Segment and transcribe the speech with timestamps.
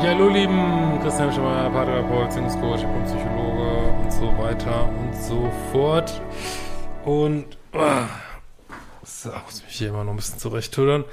[0.00, 6.22] Ja, hallo lieben, Christian Schemmer, Paartherapeut, Sinnescoach, Psychologe und so weiter und so fort.
[7.04, 8.06] Und oh,
[9.02, 11.04] so, muss mich hier immer noch ein bisschen zurechttüdern.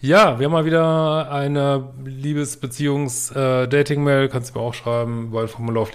[0.00, 5.88] Ja, wir haben mal wieder eine Liebesbeziehungs-Dating-Mail, kannst du mir auch schreiben, bei Formular.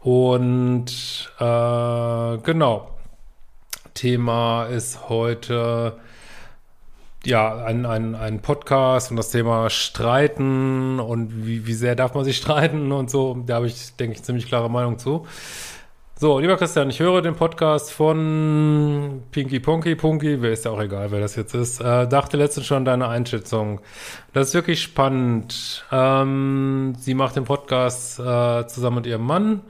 [0.00, 2.90] Und äh, genau,
[3.94, 5.96] Thema ist heute
[7.24, 12.24] ja, ein, ein, ein Podcast und das Thema Streiten und wie, wie sehr darf man
[12.24, 13.42] sich streiten und so.
[13.46, 15.26] Da habe ich, denke ich, ziemlich klare Meinung zu.
[16.20, 20.80] So, lieber Christian, ich höre den Podcast von Pinky Ponky Punky, wer ist ja auch
[20.80, 23.80] egal, wer das jetzt ist, äh, dachte letztens schon deine Einschätzung.
[24.32, 25.86] Das ist wirklich spannend.
[25.92, 29.60] Ähm, sie macht den Podcast äh, zusammen mit ihrem Mann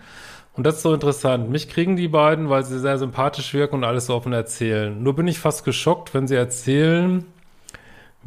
[0.54, 1.50] und das ist so interessant.
[1.50, 5.02] Mich kriegen die beiden, weil sie sehr sympathisch wirken und alles so offen erzählen.
[5.02, 7.26] Nur bin ich fast geschockt, wenn sie erzählen,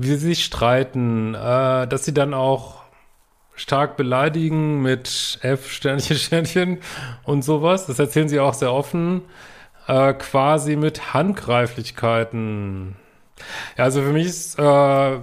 [0.01, 2.81] wie sie sich streiten, äh, dass sie dann auch
[3.55, 6.79] stark beleidigen mit F, Sternchen, Sternchen
[7.23, 7.85] und sowas.
[7.85, 9.21] Das erzählen sie auch sehr offen,
[9.87, 12.95] äh, quasi mit Handgreiflichkeiten.
[13.77, 15.19] Ja, also für mich ist äh,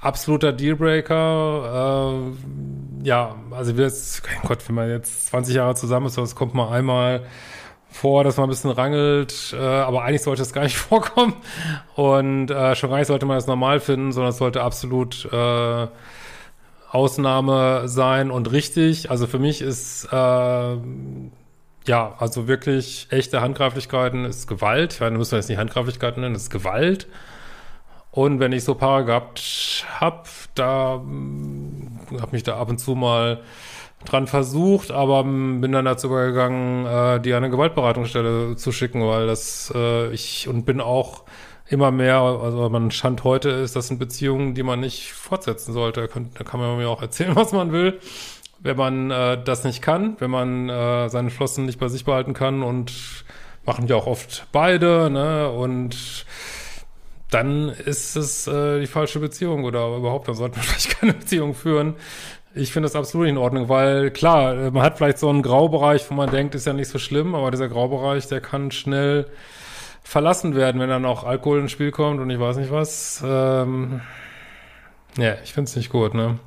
[0.00, 2.12] absoluter Dealbreaker.
[3.02, 3.92] Äh, ja, also wir
[4.26, 7.22] mein Gott, wenn man jetzt 20 Jahre zusammen ist, das kommt mal einmal
[7.90, 11.34] vor, dass man ein bisschen rangelt, äh, aber eigentlich sollte es gar nicht vorkommen.
[11.94, 15.86] Und äh, schon gar nicht sollte man das normal finden, sondern es sollte absolut äh,
[16.90, 19.10] Ausnahme sein und richtig.
[19.10, 20.76] Also für mich ist äh,
[21.88, 24.94] ja, also wirklich echte Handgreiflichkeiten ist Gewalt.
[24.94, 27.08] Ich meine, müssen wir jetzt nicht Handgreiflichkeiten nennen, das ist Gewalt.
[28.10, 33.42] Und wenn ich so Paare gehabt habe, da habe mich da ab und zu mal
[34.04, 39.26] dran versucht, aber bin dann dazu übergegangen, äh, die an eine Gewaltberatungsstelle zu schicken, weil
[39.26, 41.24] das äh, ich und bin auch
[41.68, 46.02] immer mehr, also man Stand heute ist, das sind Beziehungen, die man nicht fortsetzen sollte.
[46.02, 48.00] Da kann, da kann man mir auch erzählen, was man will.
[48.60, 52.34] Wenn man äh, das nicht kann, wenn man äh, seine Flossen nicht bei sich behalten
[52.34, 52.92] kann und
[53.64, 55.50] machen ja auch oft beide, ne?
[55.50, 56.24] Und
[57.30, 61.54] dann ist es äh, die falsche Beziehung oder überhaupt, dann sollte man vielleicht keine Beziehung
[61.54, 61.94] führen.
[62.58, 66.14] Ich finde das absolut in Ordnung, weil klar, man hat vielleicht so einen Graubereich, wo
[66.14, 69.26] man denkt, ist ja nicht so schlimm, aber dieser Graubereich, der kann schnell
[70.02, 73.22] verlassen werden, wenn dann auch Alkohol ins Spiel kommt und ich weiß nicht was.
[73.24, 74.00] Ähm,
[75.16, 76.40] ja, ich finde es nicht gut, ne?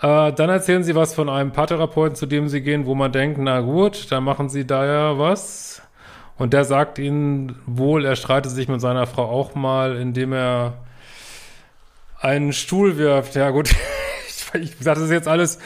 [0.00, 3.38] Äh, dann erzählen sie was von einem Paartherapeuten, zu dem sie gehen, wo man denkt,
[3.38, 5.80] na gut, dann machen sie da ja was.
[6.38, 10.74] Und der sagt ihnen wohl, er streitet sich mit seiner Frau auch mal, indem er
[12.20, 13.36] einen Stuhl wirft.
[13.36, 13.70] Ja gut,
[14.60, 15.58] ich sage das jetzt alles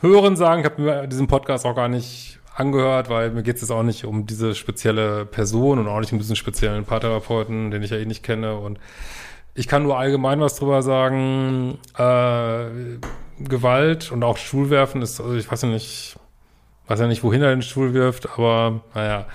[0.00, 0.60] hören sagen.
[0.60, 3.82] Ich habe mir diesen Podcast auch gar nicht angehört, weil mir geht es jetzt auch
[3.82, 7.96] nicht um diese spezielle Person und auch nicht um diesen speziellen Paartherapeuten, den ich ja
[7.96, 8.56] eh nicht kenne.
[8.56, 8.78] Und
[9.54, 11.78] ich kann nur allgemein was drüber sagen.
[11.96, 12.98] Äh,
[13.40, 16.16] Gewalt und auch Stuhlwerfen ist, also ich weiß ja nicht,
[16.86, 19.26] weiß ja nicht, wohin er den Stuhl wirft, aber naja.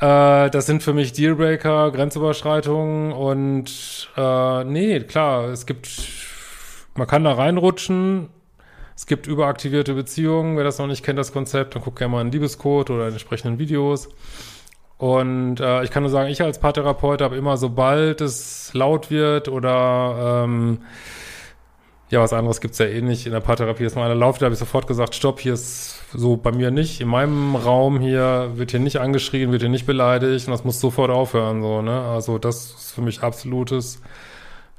[0.00, 5.88] Äh, das sind für mich Dealbreaker, Grenzüberschreitungen und äh, nee, klar, es gibt
[6.94, 8.28] man kann da reinrutschen.
[8.96, 10.56] Es gibt überaktivierte Beziehungen.
[10.56, 13.12] Wer das noch nicht kennt, das Konzept, dann guckt gerne mal in Liebescode oder in
[13.12, 14.08] entsprechenden Videos.
[14.98, 19.48] Und äh, ich kann nur sagen, ich als Paartherapeut habe immer, sobald es laut wird
[19.48, 20.80] oder ähm,
[22.10, 23.24] ja, was anderes gibt's ja eh nicht.
[23.24, 26.02] In der Paartherapie ist mal einer laut, da habe ich sofort gesagt, stopp, hier ist
[26.12, 27.00] so bei mir nicht.
[27.00, 30.80] In meinem Raum hier wird hier nicht angeschrien, wird hier nicht beleidigt und das muss
[30.80, 31.62] sofort aufhören.
[31.62, 32.02] So, ne?
[32.02, 34.02] Also das ist für mich absolutes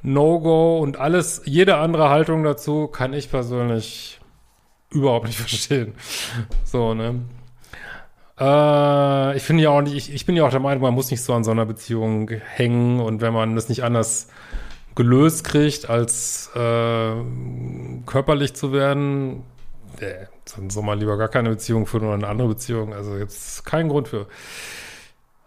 [0.04, 4.20] No-Go und alles, jede andere Haltung dazu kann ich persönlich
[4.90, 5.94] überhaupt nicht verstehen.
[6.64, 7.22] So, ne?
[8.40, 11.12] Äh, ich finde ja auch nicht, ich, ich bin ja auch der Meinung, man muss
[11.12, 14.30] nicht so an so einer Beziehung hängen und wenn man das nicht anders
[14.96, 17.14] gelöst kriegt, als äh,
[18.06, 19.44] körperlich zu werden,
[20.00, 22.94] äh, dann soll man lieber gar keine Beziehung führen oder eine andere Beziehung.
[22.94, 24.28] Also jetzt kein Grund für.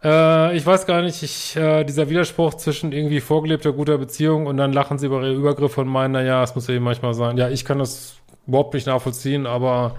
[0.05, 4.59] Äh, ich weiß gar nicht, ich, äh, dieser Widerspruch zwischen irgendwie vorgelebter guter Beziehung und
[4.59, 7.39] dann lachen sie über ihre Übergriffe und meinen, naja, es muss eben manchmal sein.
[7.39, 8.17] Ja, ich kann das
[8.47, 9.97] überhaupt nicht nachvollziehen, aber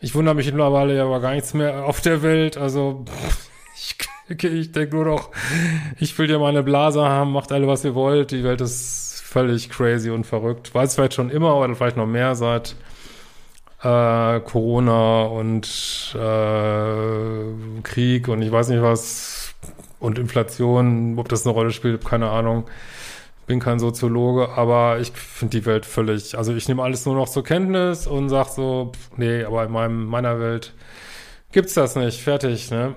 [0.00, 2.56] ich wundere mich mittlerweile ja aber gar nichts mehr auf der Welt.
[2.56, 3.04] Also
[3.76, 3.96] ich,
[4.42, 5.30] ich denke nur noch,
[6.00, 8.32] ich will ja meine Blase haben, macht alle, was ihr wollt.
[8.32, 10.74] Die Welt ist völlig crazy und verrückt.
[10.74, 12.74] Weiß vielleicht schon immer, aber vielleicht noch mehr seit
[13.82, 19.35] äh, Corona und äh, Krieg und ich weiß nicht was
[19.98, 22.64] und Inflation, ob das eine Rolle spielt, keine Ahnung.
[23.46, 27.28] Bin kein Soziologe, aber ich finde die Welt völlig, also ich nehme alles nur noch
[27.28, 30.74] zur Kenntnis und sag so, pff, nee, aber in meinem, meiner Welt
[31.52, 32.94] gibt's das nicht, fertig, ne?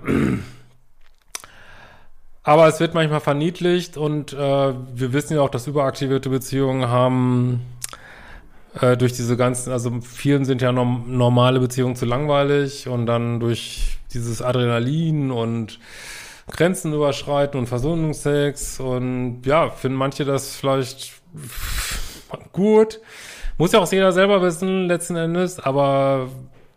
[2.42, 7.62] Aber es wird manchmal verniedlicht und äh, wir wissen ja auch, dass überaktivierte Beziehungen haben
[8.82, 13.40] äh, durch diese ganzen, also vielen sind ja norm normale Beziehungen zu langweilig und dann
[13.40, 15.80] durch dieses Adrenalin und
[16.52, 21.14] Grenzen überschreiten und Versöhnungsex und ja, finden manche das vielleicht
[22.52, 23.00] gut.
[23.58, 26.30] Muss ja auch jeder selber wissen, letzten Endes, aber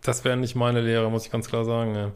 [0.03, 1.95] das wäre nicht meine Lehre, muss ich ganz klar sagen.
[1.95, 2.11] Ja.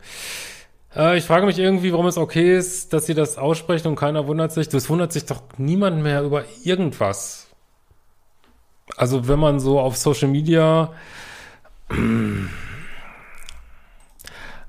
[0.96, 4.28] Äh, ich frage mich irgendwie, warum es okay ist, dass sie das aussprechen und keiner
[4.28, 4.68] wundert sich.
[4.70, 7.48] Das wundert sich doch niemand mehr über irgendwas.
[8.96, 10.94] Also wenn man so auf Social Media,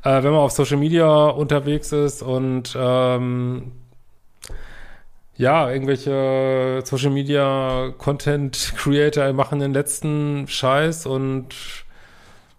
[0.08, 3.72] äh, wenn man auf Social Media unterwegs ist und ähm,
[5.36, 11.54] ja, irgendwelche Social Media Content Creator machen den letzten Scheiß und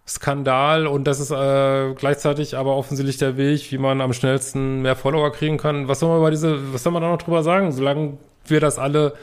[0.07, 4.95] Skandal und das ist äh, gleichzeitig aber offensichtlich der Weg, wie man am schnellsten mehr
[4.95, 5.88] Follower kriegen kann.
[5.88, 7.72] Was soll man über diese, was soll man da noch drüber sagen?
[7.72, 9.13] Solange wir das alle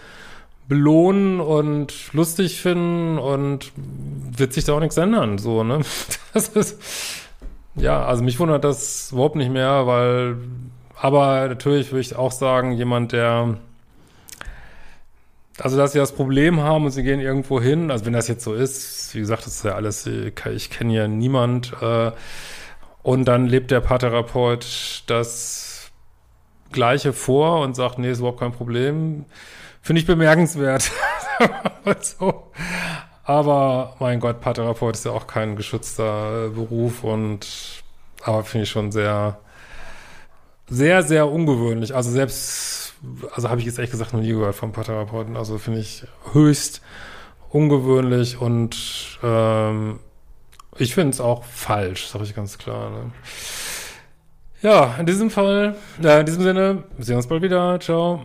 [0.69, 5.81] belohnen und lustig finden und wird sich da auch nichts ändern, so, ne?
[6.35, 6.79] Das ist,
[7.77, 10.37] ja, also mich wundert das überhaupt nicht mehr, weil,
[10.99, 13.59] aber natürlich würde ich auch sagen, jemand, der
[15.59, 18.45] also, dass sie das Problem haben und sie gehen irgendwo hin, also wenn das jetzt
[18.45, 22.13] so ist, wie gesagt, das ist ja alles, ich kenne ja niemand, äh,
[23.03, 25.91] und dann lebt der Paartherapeut das
[26.73, 29.25] Gleiche vor und sagt, nee, ist überhaupt kein Problem,
[29.81, 30.91] finde ich bemerkenswert.
[32.01, 32.51] so.
[33.27, 37.47] Aber mein Gott, Paartherapeut ist ja auch kein geschützter Beruf und
[38.23, 39.39] aber finde ich schon sehr,
[40.69, 41.95] sehr, sehr ungewöhnlich.
[41.95, 42.95] Also selbst
[43.35, 45.37] also habe ich jetzt ehrlich gesagt noch nie gehört vom Paartherapeuten.
[45.37, 46.83] Also finde ich höchst
[47.51, 49.99] ungewöhnlich und ähm,
[50.79, 52.91] ich finde es auch falsch, sage ich ganz klar.
[52.91, 53.11] Ne?
[54.63, 57.79] Ja, in diesem Fall, äh, in diesem Sinne, wir sehen uns bald wieder.
[57.81, 58.25] Ciao.